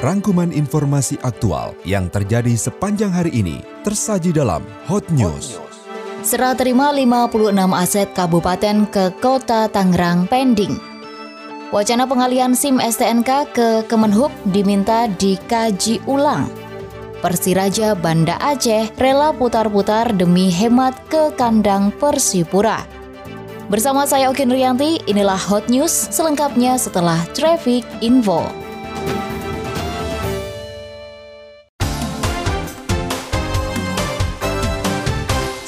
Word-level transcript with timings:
Rangkuman 0.00 0.48
informasi 0.48 1.20
aktual 1.20 1.76
yang 1.84 2.08
terjadi 2.08 2.56
sepanjang 2.56 3.12
hari 3.12 3.36
ini 3.36 3.60
tersaji 3.84 4.32
dalam 4.32 4.64
Hot 4.88 5.04
News. 5.12 5.60
Serah 6.24 6.56
terima 6.56 6.88
56 6.88 7.52
aset 7.76 8.08
kabupaten 8.16 8.88
ke 8.88 9.12
kota 9.20 9.68
Tangerang 9.68 10.24
pending. 10.24 10.80
Wacana 11.68 12.08
pengalian 12.08 12.56
SIM 12.56 12.80
STNK 12.80 13.52
ke 13.52 13.68
Kemenhub 13.92 14.32
diminta 14.48 15.04
dikaji 15.04 16.00
ulang. 16.08 16.48
Persiraja 17.20 17.92
Banda 17.92 18.40
Aceh 18.40 18.88
rela 18.96 19.36
putar-putar 19.36 20.16
demi 20.16 20.48
hemat 20.48 20.96
ke 21.12 21.28
kandang 21.36 21.92
Persipura. 22.00 22.88
Bersama 23.68 24.08
saya 24.08 24.32
Okin 24.32 24.48
Rianti, 24.48 25.04
inilah 25.04 25.36
Hot 25.52 25.68
News 25.68 25.92
selengkapnya 26.08 26.80
setelah 26.80 27.20
Traffic 27.36 27.84
Info. 28.00 28.69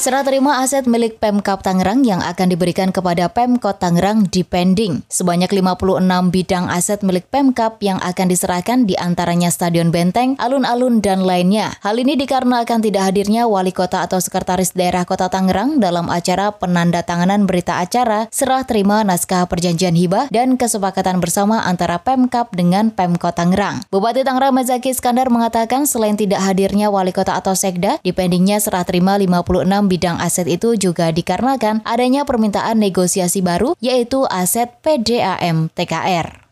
Serah 0.03 0.27
terima 0.27 0.59
aset 0.59 0.83
milik 0.91 1.23
Pemkap 1.23 1.63
Tangerang 1.63 2.03
yang 2.03 2.19
akan 2.27 2.51
diberikan 2.51 2.91
kepada 2.91 3.31
Pemkot 3.31 3.79
Tangerang 3.79 4.27
dipending. 4.27 5.07
Sebanyak 5.07 5.55
56 5.55 5.79
bidang 6.27 6.67
aset 6.67 7.07
milik 7.07 7.31
Pemkap 7.31 7.79
yang 7.79 8.03
akan 8.03 8.27
diserahkan 8.27 8.83
di 8.83 8.99
antaranya 8.99 9.55
Stadion 9.55 9.95
Benteng, 9.95 10.35
alun-alun, 10.43 10.99
dan 10.99 11.23
lainnya. 11.23 11.79
Hal 11.87 12.03
ini 12.03 12.19
dikarenakan 12.19 12.83
tidak 12.83 13.15
hadirnya 13.15 13.47
wali 13.47 13.71
kota 13.71 14.03
atau 14.03 14.19
sekretaris 14.19 14.75
daerah 14.75 15.07
kota 15.07 15.31
Tangerang 15.31 15.79
dalam 15.79 16.11
acara 16.11 16.51
penandatanganan 16.51 17.47
berita 17.47 17.79
acara 17.79 18.27
serah 18.35 18.67
terima 18.67 19.07
naskah 19.07 19.47
perjanjian 19.47 19.95
hibah 19.95 20.27
dan 20.35 20.59
kesepakatan 20.59 21.23
bersama 21.23 21.63
antara 21.63 22.03
Pemkap 22.03 22.51
dengan 22.51 22.91
Pemkot 22.91 23.39
Tangerang. 23.39 23.87
Bupati 23.87 24.27
Tangerang 24.27 24.51
Mezaki 24.51 24.91
Iskandar 24.91 25.31
mengatakan 25.31 25.87
selain 25.87 26.19
tidak 26.19 26.43
hadirnya 26.43 26.91
wali 26.91 27.15
kota 27.15 27.39
atau 27.39 27.55
sekda, 27.55 28.03
dipendingnya 28.03 28.59
serah 28.59 28.83
terima 28.83 29.15
56 29.15 29.92
bidang 29.93 30.17
aset 30.17 30.49
itu 30.49 30.73
juga 30.81 31.13
dikarenakan 31.13 31.85
adanya 31.85 32.25
permintaan 32.25 32.81
negosiasi 32.81 33.45
baru 33.45 33.77
yaitu 33.85 34.25
aset 34.33 34.73
PDAM 34.81 35.69
TKR. 35.77 36.49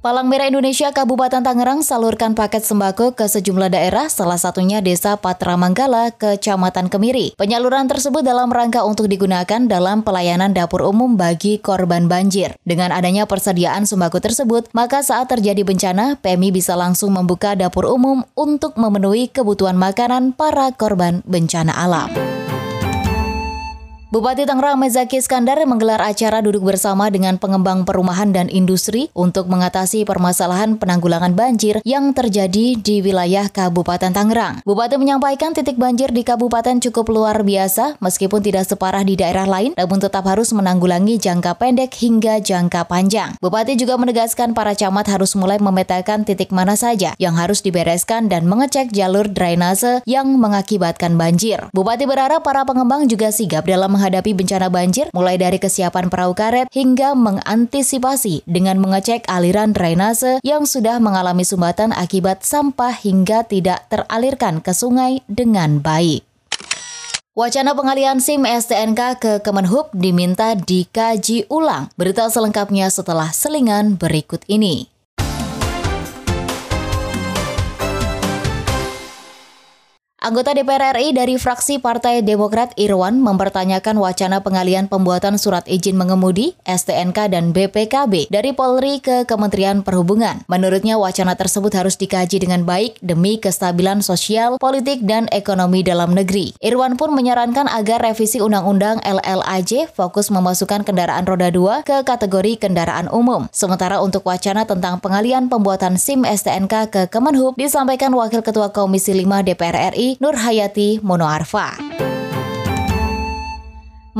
Palang 0.00 0.32
Merah 0.32 0.48
Indonesia 0.48 0.88
Kabupaten 0.96 1.44
Tangerang 1.44 1.84
salurkan 1.84 2.32
paket 2.32 2.64
sembako 2.64 3.12
ke 3.12 3.28
sejumlah 3.28 3.68
daerah, 3.68 4.08
salah 4.08 4.40
satunya 4.40 4.80
Desa 4.80 5.20
Patra 5.20 5.60
Manggala, 5.60 6.08
Kecamatan 6.16 6.88
Kemiri. 6.88 7.36
Penyaluran 7.36 7.84
tersebut 7.84 8.24
dalam 8.24 8.48
rangka 8.48 8.80
untuk 8.88 9.12
digunakan 9.12 9.60
dalam 9.68 10.00
pelayanan 10.00 10.56
dapur 10.56 10.88
umum 10.88 11.20
bagi 11.20 11.60
korban 11.60 12.08
banjir. 12.08 12.56
Dengan 12.64 12.96
adanya 12.96 13.28
persediaan 13.28 13.84
sembako 13.84 14.24
tersebut, 14.24 14.72
maka 14.72 15.04
saat 15.04 15.28
terjadi 15.28 15.68
bencana, 15.68 16.16
PMI 16.16 16.48
bisa 16.48 16.80
langsung 16.80 17.12
membuka 17.12 17.52
dapur 17.52 17.84
umum 17.84 18.24
untuk 18.32 18.80
memenuhi 18.80 19.28
kebutuhan 19.28 19.76
makanan 19.76 20.32
para 20.32 20.72
korban 20.72 21.20
bencana 21.28 21.76
alam. 21.76 22.39
Bupati 24.10 24.42
Tangerang 24.42 24.74
Mezaki 24.74 25.22
Iskandar 25.22 25.62
menggelar 25.70 26.02
acara 26.02 26.42
duduk 26.42 26.66
bersama 26.66 27.06
dengan 27.14 27.38
pengembang 27.38 27.86
perumahan 27.86 28.34
dan 28.34 28.50
industri 28.50 29.06
untuk 29.14 29.46
mengatasi 29.46 30.02
permasalahan 30.02 30.74
penanggulangan 30.82 31.30
banjir 31.38 31.78
yang 31.86 32.10
terjadi 32.10 32.74
di 32.74 33.06
wilayah 33.06 33.46
Kabupaten 33.46 34.10
Tangerang. 34.10 34.66
Bupati 34.66 34.98
menyampaikan 34.98 35.54
titik 35.54 35.78
banjir 35.78 36.10
di 36.10 36.26
kabupaten 36.26 36.82
cukup 36.82 37.06
luar 37.06 37.46
biasa 37.46 38.02
meskipun 38.02 38.42
tidak 38.42 38.66
separah 38.66 39.06
di 39.06 39.14
daerah 39.14 39.46
lain 39.46 39.78
namun 39.78 40.02
tetap 40.02 40.26
harus 40.26 40.50
menanggulangi 40.50 41.14
jangka 41.14 41.54
pendek 41.54 41.94
hingga 41.94 42.42
jangka 42.42 42.90
panjang. 42.90 43.38
Bupati 43.38 43.78
juga 43.78 43.94
menegaskan 43.94 44.58
para 44.58 44.74
camat 44.74 45.06
harus 45.06 45.38
mulai 45.38 45.62
memetakan 45.62 46.26
titik 46.26 46.50
mana 46.50 46.74
saja 46.74 47.14
yang 47.22 47.38
harus 47.38 47.62
dibereskan 47.62 48.26
dan 48.26 48.50
mengecek 48.50 48.90
jalur 48.90 49.30
drainase 49.30 50.02
yang 50.02 50.34
mengakibatkan 50.34 51.14
banjir. 51.14 51.70
Bupati 51.70 52.10
berharap 52.10 52.42
para 52.42 52.66
pengembang 52.66 53.06
juga 53.06 53.30
sigap 53.30 53.70
dalam 53.70 53.99
menghadapi 54.00 54.32
bencana 54.32 54.72
banjir, 54.72 55.12
mulai 55.12 55.36
dari 55.36 55.60
kesiapan 55.60 56.08
perahu 56.08 56.32
karet 56.32 56.72
hingga 56.72 57.12
mengantisipasi 57.12 58.48
dengan 58.48 58.80
mengecek 58.80 59.28
aliran 59.28 59.76
drainase 59.76 60.40
yang 60.40 60.64
sudah 60.64 60.96
mengalami 60.96 61.44
sumbatan 61.44 61.92
akibat 61.92 62.40
sampah 62.40 62.96
hingga 62.96 63.44
tidak 63.44 63.84
teralirkan 63.92 64.64
ke 64.64 64.72
sungai 64.72 65.20
dengan 65.28 65.84
baik. 65.84 66.24
Wacana 67.36 67.76
pengalian 67.76 68.18
SIM 68.18 68.42
STNK 68.42 69.00
ke 69.20 69.32
Kemenhub 69.44 69.92
diminta 69.92 70.56
dikaji 70.56 71.46
ulang. 71.52 71.92
Berita 71.94 72.26
selengkapnya 72.26 72.90
setelah 72.90 73.30
selingan 73.30 74.00
berikut 74.00 74.42
ini. 74.50 74.90
Anggota 80.20 80.52
DPR 80.52 81.00
RI 81.00 81.16
dari 81.16 81.40
fraksi 81.40 81.80
Partai 81.80 82.20
Demokrat 82.20 82.76
Irwan 82.76 83.24
mempertanyakan 83.24 83.96
wacana 83.96 84.44
pengalian 84.44 84.84
pembuatan 84.84 85.40
surat 85.40 85.64
izin 85.64 85.96
mengemudi, 85.96 86.52
STNK 86.68 87.32
dan 87.32 87.56
BPKB 87.56 88.28
dari 88.28 88.52
Polri 88.52 89.00
ke 89.00 89.24
Kementerian 89.24 89.80
Perhubungan. 89.80 90.44
Menurutnya 90.44 91.00
wacana 91.00 91.40
tersebut 91.40 91.72
harus 91.72 91.96
dikaji 91.96 92.36
dengan 92.36 92.68
baik 92.68 93.00
demi 93.00 93.40
kestabilan 93.40 94.04
sosial, 94.04 94.60
politik, 94.60 95.00
dan 95.08 95.24
ekonomi 95.32 95.80
dalam 95.80 96.12
negeri. 96.12 96.52
Irwan 96.60 97.00
pun 97.00 97.16
menyarankan 97.16 97.64
agar 97.72 98.04
revisi 98.04 98.44
Undang-Undang 98.44 99.00
LLAJ 99.00 99.88
fokus 99.88 100.28
memasukkan 100.28 100.84
kendaraan 100.84 101.24
roda 101.24 101.48
2 101.48 101.80
ke 101.88 102.04
kategori 102.04 102.60
kendaraan 102.60 103.08
umum. 103.08 103.48
Sementara 103.56 104.04
untuk 104.04 104.28
wacana 104.28 104.68
tentang 104.68 105.00
pengalian 105.00 105.48
pembuatan 105.48 105.96
SIM 105.96 106.28
STNK 106.28 106.92
ke 106.92 107.02
Kemenhub 107.08 107.56
disampaikan 107.56 108.12
Wakil 108.12 108.44
Ketua 108.44 108.68
Komisi 108.68 109.16
5 109.16 109.48
DPR 109.48 109.96
RI 109.96 110.09
Nur 110.18 110.34
Hayati 110.36 111.00
Monoarfa. 111.02 112.19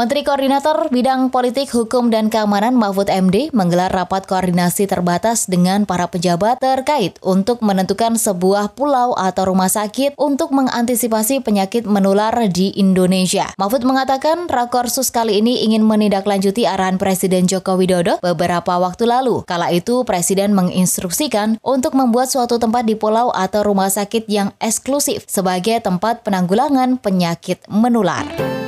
Menteri 0.00 0.24
Koordinator 0.24 0.88
Bidang 0.88 1.28
Politik, 1.28 1.76
Hukum, 1.76 2.08
dan 2.08 2.32
Keamanan 2.32 2.72
Mahfud 2.72 3.12
MD 3.12 3.52
menggelar 3.52 3.92
rapat 3.92 4.24
koordinasi 4.24 4.88
terbatas 4.88 5.44
dengan 5.44 5.84
para 5.84 6.08
pejabat 6.08 6.56
terkait 6.56 7.20
untuk 7.20 7.60
menentukan 7.60 8.16
sebuah 8.16 8.72
pulau 8.72 9.12
atau 9.12 9.52
rumah 9.52 9.68
sakit 9.68 10.16
untuk 10.16 10.56
mengantisipasi 10.56 11.44
penyakit 11.44 11.84
menular 11.84 12.32
di 12.48 12.72
Indonesia. 12.80 13.52
Mahfud 13.60 13.84
mengatakan 13.84 14.48
rakorsus 14.48 15.12
kali 15.12 15.44
ini 15.44 15.68
ingin 15.68 15.84
menindaklanjuti 15.84 16.64
arahan 16.64 16.96
Presiden 16.96 17.44
Joko 17.44 17.76
Widodo 17.76 18.24
beberapa 18.24 18.80
waktu 18.80 19.04
lalu. 19.04 19.44
Kala 19.44 19.68
itu 19.68 20.08
Presiden 20.08 20.56
menginstruksikan 20.56 21.60
untuk 21.60 21.92
membuat 21.92 22.32
suatu 22.32 22.56
tempat 22.56 22.88
di 22.88 22.96
pulau 22.96 23.36
atau 23.36 23.60
rumah 23.68 23.92
sakit 23.92 24.24
yang 24.32 24.56
eksklusif 24.64 25.28
sebagai 25.28 25.76
tempat 25.84 26.24
penanggulangan 26.24 26.96
penyakit 26.96 27.60
menular. 27.68 28.59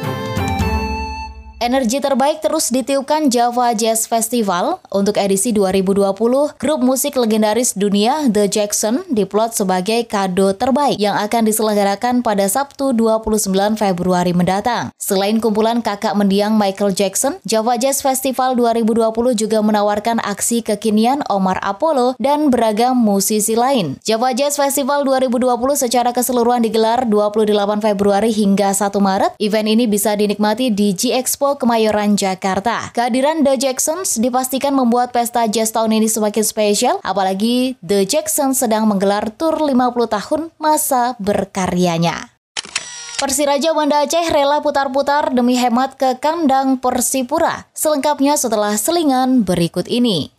Energi 1.62 2.02
terbaik 2.02 2.42
terus 2.42 2.74
ditiupkan 2.74 3.30
Java 3.30 3.70
Jazz 3.70 4.10
Festival. 4.10 4.82
Untuk 4.90 5.14
edisi 5.14 5.54
2020, 5.54 6.58
grup 6.58 6.80
musik 6.82 7.14
legendaris 7.14 7.78
dunia 7.78 8.26
The 8.26 8.50
Jackson 8.50 9.06
diplot 9.06 9.54
sebagai 9.54 10.02
kado 10.10 10.58
terbaik 10.58 10.98
yang 10.98 11.14
akan 11.14 11.46
diselenggarakan 11.46 12.26
pada 12.26 12.50
Sabtu 12.50 12.90
29 12.98 13.78
Februari 13.78 14.34
mendatang. 14.34 14.90
Selain 14.98 15.38
kumpulan 15.38 15.86
kakak 15.86 16.18
mendiang 16.18 16.58
Michael 16.58 16.98
Jackson, 16.98 17.38
Java 17.46 17.78
Jazz 17.78 18.02
Festival 18.02 18.58
2020 18.58 19.14
juga 19.38 19.62
menawarkan 19.62 20.18
aksi 20.18 20.66
kekinian 20.66 21.22
Omar 21.30 21.62
Apollo 21.62 22.18
dan 22.18 22.50
beragam 22.50 22.98
musisi 22.98 23.54
lain. 23.54 24.02
Java 24.02 24.34
Jazz 24.34 24.58
Festival 24.58 25.06
2020 25.06 25.46
secara 25.78 26.10
keseluruhan 26.10 26.66
digelar 26.66 27.06
28 27.06 27.54
Februari 27.78 28.34
hingga 28.34 28.74
1 28.74 28.98
Maret. 28.98 29.38
Event 29.38 29.68
ini 29.70 29.86
bisa 29.86 30.18
dinikmati 30.18 30.74
di 30.74 30.90
G 30.90 31.14
Expo 31.14 31.51
Kemayoran, 31.56 32.14
Jakarta. 32.14 32.92
Kehadiran 32.92 33.44
The 33.44 33.56
Jacksons 33.56 34.20
dipastikan 34.20 34.76
membuat 34.76 35.10
pesta 35.16 35.48
jazz 35.48 35.72
tahun 35.72 36.00
ini 36.00 36.08
semakin 36.08 36.44
spesial, 36.44 36.96
apalagi 37.00 37.80
The 37.80 38.04
Jacksons 38.04 38.60
sedang 38.60 38.84
menggelar 38.88 39.32
tur 39.32 39.56
50 39.56 39.72
tahun 40.08 40.40
masa 40.60 41.16
berkaryanya. 41.20 42.32
Persiraja 43.22 43.70
Banda 43.70 44.02
Aceh 44.02 44.34
rela 44.34 44.58
putar-putar 44.58 45.30
demi 45.30 45.54
hemat 45.54 45.94
ke 45.94 46.18
kandang 46.18 46.82
Persipura. 46.82 47.70
Selengkapnya 47.70 48.34
setelah 48.34 48.74
selingan 48.74 49.46
berikut 49.46 49.86
ini. 49.86 50.34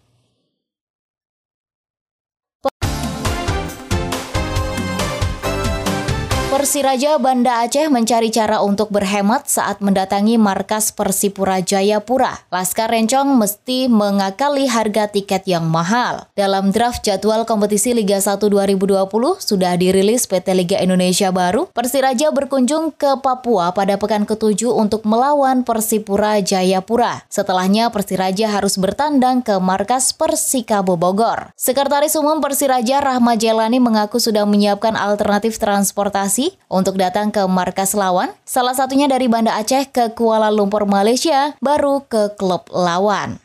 Persiraja 6.63 7.19
Banda 7.19 7.59
Aceh 7.67 7.91
mencari 7.91 8.31
cara 8.31 8.63
untuk 8.63 8.87
berhemat 8.87 9.51
saat 9.51 9.83
mendatangi 9.83 10.39
markas 10.39 10.95
Persipura 10.95 11.59
Jayapura. 11.59 12.39
Laskar 12.55 12.87
Rencong 12.87 13.35
mesti 13.35 13.91
mengakali 13.91 14.71
harga 14.71 15.11
tiket 15.11 15.43
yang 15.43 15.67
mahal. 15.67 16.23
Dalam 16.39 16.71
draft 16.71 17.03
jadwal 17.03 17.43
kompetisi 17.43 17.91
Liga 17.91 18.15
1 18.15 18.39
2020 18.39 18.95
sudah 19.43 19.75
dirilis 19.75 20.23
PT 20.23 20.55
Liga 20.55 20.79
Indonesia 20.79 21.35
baru, 21.35 21.67
Persiraja 21.75 22.31
berkunjung 22.31 22.95
ke 22.95 23.19
Papua 23.19 23.75
pada 23.75 23.99
pekan 23.99 24.23
ke-7 24.23 24.63
untuk 24.71 25.03
melawan 25.03 25.67
Persipura 25.67 26.39
Jayapura. 26.39 27.27
Setelahnya 27.27 27.91
Persiraja 27.91 28.47
harus 28.47 28.79
bertandang 28.79 29.43
ke 29.43 29.59
markas 29.59 30.15
Persikabo 30.15 30.95
Bogor. 30.95 31.51
Sekretaris 31.59 32.15
Umum 32.15 32.39
Persiraja 32.39 33.03
Rahma 33.03 33.35
Jelani 33.35 33.83
mengaku 33.83 34.23
sudah 34.23 34.47
menyiapkan 34.47 34.95
alternatif 34.95 35.59
transportasi 35.59 36.52
untuk 36.71 36.95
datang 36.95 37.29
ke 37.29 37.43
markas 37.45 37.91
lawan, 37.91 38.31
salah 38.47 38.71
satunya 38.71 39.11
dari 39.11 39.27
Banda 39.27 39.59
Aceh 39.59 39.91
ke 39.91 40.15
Kuala 40.15 40.47
Lumpur, 40.47 40.87
Malaysia, 40.87 41.53
baru 41.59 42.07
ke 42.07 42.39
klub 42.39 42.71
lawan. 42.71 43.42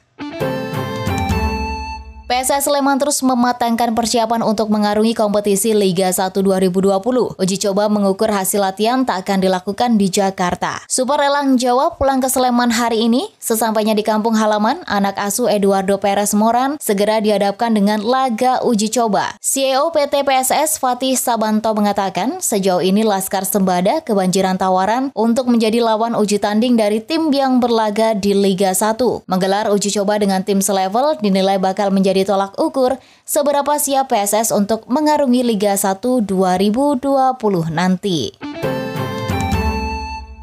PSS 2.29 2.69
Sleman 2.69 3.01
terus 3.01 3.25
mematangkan 3.25 3.97
persiapan 3.97 4.45
untuk 4.45 4.69
mengarungi 4.69 5.17
kompetisi 5.17 5.73
Liga 5.73 6.13
1 6.13 6.37
2020. 6.37 7.01
Uji 7.41 7.57
coba 7.57 7.89
mengukur 7.89 8.29
hasil 8.29 8.61
latihan 8.61 9.01
tak 9.01 9.25
akan 9.25 9.49
dilakukan 9.49 9.97
di 9.97 10.13
Jakarta. 10.13 10.85
Super 10.93 11.25
Elang 11.25 11.57
Jawa 11.57 11.97
pulang 11.97 12.21
ke 12.21 12.29
Sleman 12.29 12.69
hari 12.69 13.09
ini. 13.09 13.33
Sesampainya 13.41 13.97
di 13.97 14.05
kampung 14.05 14.37
halaman, 14.37 14.85
anak 14.85 15.17
asuh 15.17 15.49
Eduardo 15.49 15.97
Perez 15.97 16.37
Moran 16.37 16.77
segera 16.77 17.17
dihadapkan 17.25 17.73
dengan 17.73 18.05
laga 18.05 18.61
uji 18.61 18.93
coba. 18.93 19.33
CEO 19.41 19.89
PT 19.89 20.21
PSS 20.21 20.77
Fatih 20.77 21.17
Sabanto 21.17 21.73
mengatakan, 21.73 22.45
sejauh 22.45 22.85
ini 22.85 23.09
Laskar 23.09 23.49
Sembada 23.49 24.05
kebanjiran 24.05 24.61
tawaran 24.61 25.17
untuk 25.17 25.49
menjadi 25.49 25.81
lawan 25.81 26.13
uji 26.13 26.37
tanding 26.37 26.77
dari 26.77 27.01
tim 27.01 27.33
yang 27.33 27.57
berlaga 27.57 28.13
di 28.13 28.37
Liga 28.37 28.77
1. 28.77 29.01
Menggelar 29.25 29.73
uji 29.73 29.89
coba 29.97 30.21
dengan 30.21 30.45
tim 30.45 30.61
selevel 30.61 31.17
dinilai 31.25 31.57
bakal 31.57 31.89
menjadi 31.89 32.18
menjadi 32.19 32.35
tolak 32.35 32.59
ukur 32.59 32.99
seberapa 33.23 33.79
siap 33.79 34.11
PSS 34.11 34.51
untuk 34.51 34.91
mengarungi 34.91 35.47
Liga 35.47 35.79
1 35.79 36.27
2020 36.27 37.71
nanti. 37.71 38.48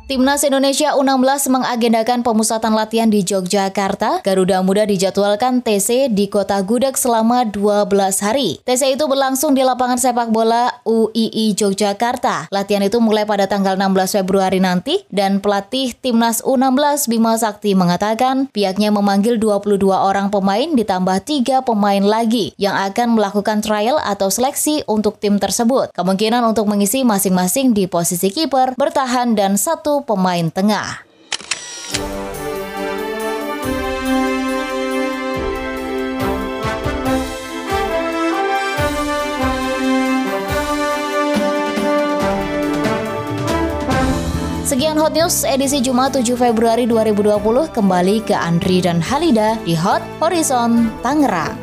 Timnas 0.06 0.46
Indonesia 0.46 0.94
U16 0.94 1.50
mengagendakan 1.50 2.22
pemusatan 2.22 2.78
latihan 2.78 3.10
di 3.10 3.26
Yogyakarta. 3.26 4.22
Garuda 4.22 4.62
Muda 4.62 4.86
dijadwalkan 4.86 5.66
TC 5.66 6.14
di 6.14 6.30
kota 6.30 6.62
Gudeg 6.62 6.94
selama 6.94 7.42
12 7.50 7.90
hari. 8.22 8.62
TC 8.62 8.94
itu 8.94 9.10
berlangsung 9.10 9.58
di 9.58 9.66
lapangan 9.66 9.98
sepak 9.98 10.30
bola 10.30 10.78
UII 10.86 11.58
Yogyakarta. 11.58 12.54
Latihan 12.54 12.86
itu 12.86 13.02
mulai 13.02 13.26
pada 13.26 13.50
tanggal 13.50 13.74
16 13.82 14.22
Februari 14.22 14.62
nanti 14.62 15.02
dan 15.10 15.42
pelatih 15.42 15.98
Timnas 15.98 16.46
U16 16.46 17.10
Bima 17.10 17.34
Sakti 17.42 17.74
mengatakan 17.74 18.46
pihaknya 18.54 18.94
memanggil 18.94 19.42
22 19.42 19.90
orang 19.90 20.30
pemain 20.30 20.70
ditambah 20.70 21.18
3 21.26 21.66
pemain 21.66 22.04
lagi 22.06 22.54
yang 22.62 22.78
akan 22.78 23.18
melakukan 23.18 23.66
trial 23.66 23.98
atau 23.98 24.30
seleksi 24.30 24.86
untuk 24.86 25.18
tim 25.18 25.42
tersebut. 25.42 25.90
Kemungkinan 25.98 26.46
untuk 26.46 26.70
mengisi 26.70 27.02
masing-masing 27.02 27.74
di 27.74 27.90
posisi 27.90 28.30
kiper, 28.30 28.78
bertahan 28.78 29.34
dan 29.34 29.58
pemain 30.04 30.52
tengah. 30.52 31.06
Sekian 44.66 44.98
Hot 44.98 45.14
News 45.16 45.48
edisi 45.48 45.80
Jumat 45.80 46.18
7 46.18 46.36
Februari 46.36 46.84
2020 46.84 47.40
kembali 47.70 48.26
ke 48.28 48.36
Andri 48.36 48.82
dan 48.82 48.98
Halida 49.00 49.56
di 49.64 49.78
Hot 49.78 50.04
Horizon 50.20 50.92
Tangerang. 51.00 51.56